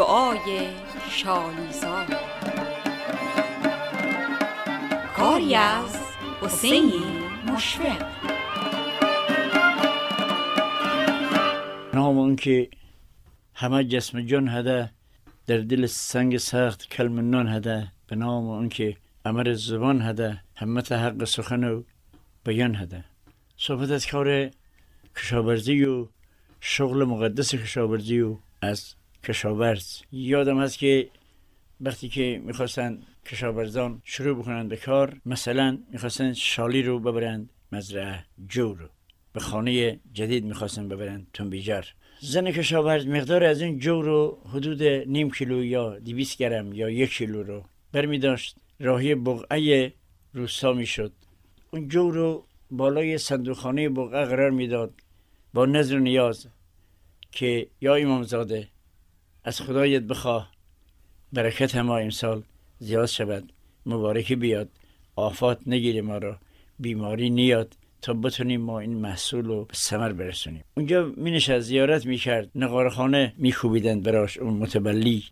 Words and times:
دعای 0.00 0.68
شالیزا. 1.10 2.06
کاری 5.16 5.54
از 5.54 5.96
حسین 6.40 6.92
مشفق 7.46 8.06
نام 11.94 12.36
که 12.36 12.68
همه 13.54 13.84
جسم 13.84 14.20
جان 14.20 14.48
هده 14.48 14.90
در 15.46 15.58
دل 15.58 15.86
سنگ 15.86 16.36
سخت 16.36 16.88
کلم 16.88 17.30
نان 17.30 17.48
هده. 17.48 17.92
به 18.06 18.16
نام 18.16 18.48
اون 18.48 18.68
که 18.68 18.96
امر 19.24 19.52
زبان 19.52 20.02
هده 20.02 20.42
همت 20.56 20.92
حق 20.92 21.24
سخن 21.24 21.64
و 21.64 21.82
بیان 22.44 22.74
هده. 22.74 23.04
صحبت 23.56 23.90
از 23.90 24.06
کار 24.06 24.50
کشاورزی 25.16 25.84
و 25.84 26.08
شغل 26.60 27.04
مقدس 27.04 27.54
کشاورزی 27.54 28.20
و 28.20 28.36
از 28.62 28.94
کشاورز. 29.24 30.02
یادم 30.12 30.60
هست 30.60 30.78
که 30.78 31.08
وقتی 31.80 32.08
که 32.08 32.42
می‌خواستن 32.44 32.98
کشاورزان 33.26 34.02
شروع 34.04 34.38
بکنند 34.38 34.68
به 34.68 34.76
کار 34.76 35.20
مثلا 35.26 35.78
می‌خواستن 35.92 36.32
شالی 36.32 36.82
رو 36.82 36.98
ببرند 36.98 37.50
مزرعه 37.72 38.24
جو 38.48 38.74
رو. 38.74 38.88
به 39.32 39.40
خانه 39.40 40.00
جدید 40.12 40.44
می‌خواستن 40.44 40.88
ببرند 40.88 41.26
تنبیجر 41.34 41.84
زن 42.20 42.50
کشاورز 42.50 43.06
مقدار 43.06 43.44
از 43.44 43.60
این 43.60 43.78
جو 43.78 44.02
رو 44.02 44.38
حدود 44.52 44.82
نیم 44.82 45.30
کیلو 45.30 45.64
یا 45.64 45.98
دیویس 45.98 46.36
گرم 46.36 46.72
یا 46.72 46.90
یک 46.90 47.10
کیلو 47.10 47.42
رو 47.42 47.64
برمی 47.92 48.18
داشت 48.18 48.56
راهی 48.80 49.14
بقعه 49.14 49.92
روستا 50.34 50.72
می‌شد. 50.72 51.12
اون 51.70 51.88
جو 51.88 52.10
رو 52.10 52.46
بالای 52.70 53.18
صندوقخانه 53.18 53.88
بقعه 53.88 54.24
قرار 54.24 54.50
می‌داد 54.50 54.94
با 55.54 55.66
نظر 55.66 55.98
نیاز 55.98 56.46
که 57.32 57.66
یا 57.80 57.94
امامزاده 57.94 58.68
از 59.44 59.60
خدایت 59.60 60.02
بخواه. 60.02 60.50
برکت 61.32 61.76
ما 61.76 61.98
امسال 61.98 62.42
زیاد 62.78 63.06
شود. 63.06 63.52
مبارکی 63.86 64.36
بیاد. 64.36 64.68
آفات 65.16 65.58
نگیره 65.66 66.02
ما 66.02 66.18
را. 66.18 66.38
بیماری 66.78 67.30
نیاد 67.30 67.76
تا 68.02 68.12
بتونیم 68.12 68.60
ما 68.60 68.80
این 68.80 68.94
محصول 68.94 69.44
رو 69.44 69.64
به 69.64 69.74
ثمر 69.74 70.12
برسونیم. 70.12 70.64
اونجا 70.76 71.12
می 71.16 71.30
نشد 71.30 71.58
زیارت 71.58 72.06
می 72.06 72.16
کرد 72.16 72.50
نقارخانه 72.54 73.34
می 73.36 73.52
خوبیدن 73.52 74.00
براش. 74.00 74.38
اون 74.38 74.54
متبلی 74.54 75.24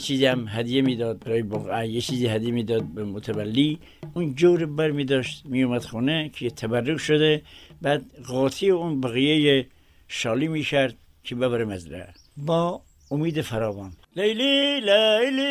چیزی 0.00 0.26
هم 0.26 0.48
هدیه 0.48 0.82
می‌داد 0.82 1.18
برای 1.18 1.42
بقعه 1.42 1.88
یه 1.88 2.00
چیزی 2.00 2.26
هدیه 2.26 2.50
می‌داد 2.50 2.82
به 2.94 3.04
متولی. 3.04 3.78
اون 4.14 4.34
جور 4.34 4.66
بر 4.66 4.90
می 4.90 5.04
داشت 5.04 5.46
می 5.46 5.62
اومد 5.62 5.84
خونه 5.84 6.28
که 6.28 6.50
تبرک 6.50 6.98
شده. 6.98 7.42
بعد 7.82 8.02
قاطی 8.28 8.70
اون 8.70 9.00
بقیه 9.00 9.66
شالی 10.08 10.48
می 10.48 10.62
کرد 10.62 10.94
که 11.24 11.34
ببره 11.34 11.64
مزرعه. 11.64 12.08
با 12.36 12.82
امید 13.10 13.40
فراوان. 13.40 13.92
لیلی 14.16 14.80
لیلی 14.80 15.42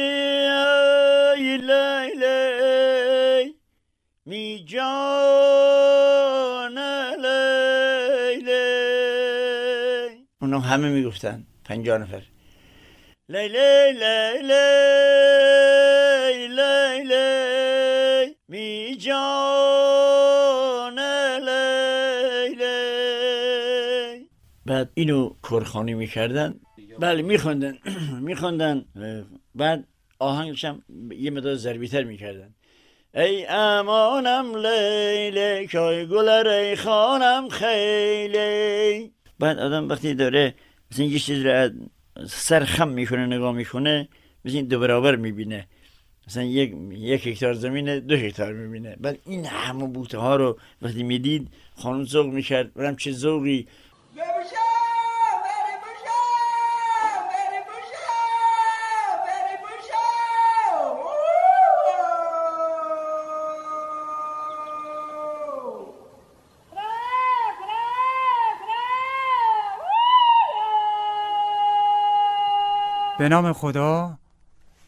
ای 1.38 1.58
لیلی 1.58 3.56
می 4.25 4.63
جان 4.67 4.89
لیلی. 7.25 8.50
اونا 10.41 10.59
همه 10.59 10.90
می‌گفتن 10.90 11.44
پنجاه 11.63 11.97
نفر. 11.97 12.23
لیلی 13.29 13.57
لیلی 16.47 18.35
می 18.47 18.95
جان 19.00 21.00
لیلی 21.40 22.69
بعد 24.66 24.90
اینو 24.94 25.34
کرخانی 25.50 25.94
می‌کردن. 25.94 26.59
بله 27.00 27.22
میخوندن. 27.22 27.78
میخوندن. 28.22 28.85
بعد 29.56 29.88
آهنگش 30.19 30.66
هم 30.66 30.84
یه 31.17 31.31
مدار 31.31 31.56
ضربیتر 31.56 32.03
می‌کردن. 32.03 32.53
ای 33.13 33.46
امانم 33.46 34.57
لیلی 34.57 35.67
که 35.67 36.07
گل 36.11 36.47
ریخانم 36.47 37.50
خیلی. 37.50 39.11
بعد 39.40 39.59
آدم 39.59 39.90
وقتی 39.90 40.13
داره 40.13 40.56
مثلا 40.91 41.06
یه 41.06 41.19
چیز 41.19 41.46
رو 41.46 41.69
سر 42.28 42.66
خم 42.66 42.88
می‌کنه 42.88 43.25
نگاه 43.25 43.52
می‌کنه 43.56 44.07
مثل 44.46 44.62
دو 44.62 44.80
برابر 44.80 45.16
می‌بینه. 45.16 45.68
مثلا 46.28 46.44
یک 46.44 46.74
یک 46.91 47.28
هکتار 47.28 47.53
زمین 47.53 48.00
دو 48.00 48.16
هکتار 48.16 48.53
می‌بینه. 48.53 48.96
بعد 49.00 49.19
این 49.25 49.46
همه 49.46 49.88
بوته 49.88 50.18
ها 50.18 50.35
رو 50.35 50.59
وقتی 50.81 51.03
می‌دید 51.03 51.47
خانم 51.75 52.03
ذوق 52.03 52.25
می‌کرد. 52.25 52.74
برم 52.74 52.96
چه 52.96 53.12
ذوقی؟ 53.12 53.68
به 73.19 73.30
نام 73.30 73.53
خدا 73.53 74.18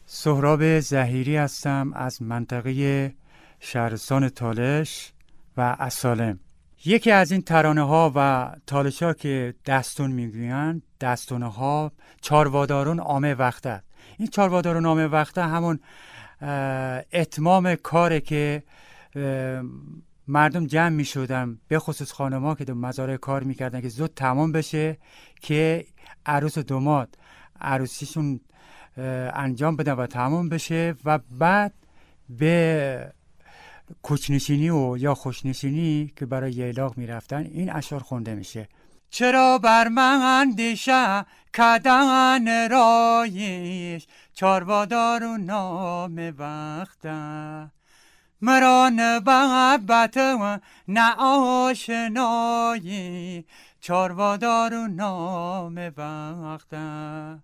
سهراب 0.06 0.80
زهیری 0.80 1.36
هستم 1.36 1.92
از 1.94 2.22
منطقه 2.22 3.14
شهرستان 3.60 4.28
تالش 4.28 5.12
و 5.56 5.76
اسالم. 5.80 6.40
یکی 6.84 7.10
از 7.10 7.32
این 7.32 7.42
ترانه 7.42 7.82
ها 7.82 8.12
و 8.14 8.50
تالش 8.66 9.02
ها 9.02 9.12
که 9.12 9.54
دستون 9.66 10.10
می‌گویند 10.10 10.82
دستونه 11.00 11.52
ها 11.52 11.92
چاروادارون 12.20 13.00
آمه 13.00 13.34
وقته 13.34 13.82
این 14.18 14.28
چاروادارون 14.28 14.86
آمه 14.86 15.06
وقته 15.06 15.42
همون 15.42 15.80
اتمام 17.12 17.74
کاره 17.74 18.20
که 18.20 18.62
مردم 20.28 20.66
جمع 20.66 20.88
می 20.88 21.04
شدن 21.04 21.58
به 21.68 21.78
خصوص 21.78 22.12
خانم 22.12 22.42
ها 22.42 22.54
که 22.54 22.64
دو 22.64 22.74
مزاره 22.74 23.16
کار 23.16 23.42
می‌کردن 23.42 23.80
که 23.80 23.88
زود 23.88 24.10
تمام 24.16 24.52
بشه 24.52 24.98
که 25.40 25.86
عروس 26.26 26.58
و 26.58 26.62
دوماد 26.62 27.16
عروسیشون 27.62 28.40
انجام 29.34 29.76
بدن 29.76 29.92
و 29.92 30.06
تمام 30.06 30.48
بشه 30.48 30.94
و 31.04 31.18
بعد 31.18 31.72
به 32.28 33.12
کوچنشینی 34.02 34.70
و 34.70 34.96
یا 34.98 35.14
خوشنشینی 35.14 36.12
که 36.16 36.26
برای 36.26 36.52
ییلاق 36.52 36.98
می‌رفتن 36.98 37.36
این 37.36 37.72
اشعار 37.72 38.00
خونده 38.00 38.34
میشه. 38.34 38.68
چرا 39.10 39.58
بر 39.58 39.88
من 39.88 40.20
اندیشه 40.22 41.26
کدن 41.54 42.68
رایش؟ 42.70 44.06
چاروادار 44.34 45.24
و 45.24 45.36
نام 45.36 46.34
وقته 46.38 47.70
مرا 48.40 48.88
نه 48.88 49.20
محبت 49.26 50.16
و 50.16 50.58
نه 50.88 51.14
آشنایی. 51.68 52.24
چاروادار 53.80 54.74
و 54.74 54.86
نام 54.86 55.92
وقته 55.96 57.38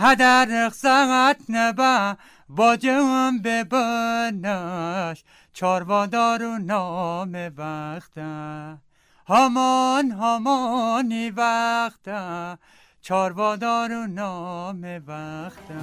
هدر 0.00 0.44
رخصت 0.44 1.50
نبا 1.50 2.16
با 2.48 2.76
جوان 2.76 3.42
ببنش 3.42 5.24
چاروادار 5.52 6.42
و 6.42 6.58
نام 6.58 7.52
وقته 7.56 8.78
همان 9.28 10.10
همانی 10.10 11.30
وقته 11.30 12.58
چاروادار 13.00 13.92
و 13.92 14.06
نام 14.06 15.02
وقته 15.06 15.74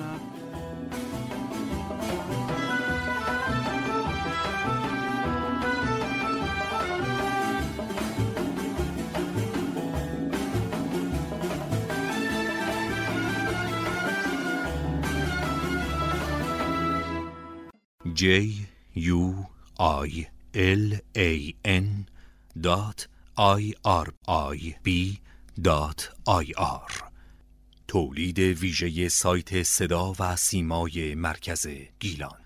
J 18.14 18.68
U 18.94 19.48
I 19.80 20.28
L 20.54 20.94
A 21.16 21.56
N 21.66 22.08
dot 22.62 23.08
I 23.36 23.74
R 23.84 24.08
I 24.28 24.76
B 24.84 25.20
dot 25.60 26.10
I 26.28 26.52
R. 26.56 27.12
تولید 27.88 28.40
ویژه 28.40 29.10
سایت 29.10 29.64
صدا 29.64 30.16
و 30.20 30.36
سیمای 30.36 31.16
مرکز 31.16 31.68
گیلان. 32.00 32.45